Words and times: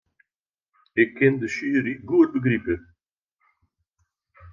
Ik 1.01 1.09
kin 1.17 1.33
de 1.41 1.47
sjuery 1.53 1.93
goed 2.07 2.29
begripe. 2.35 2.75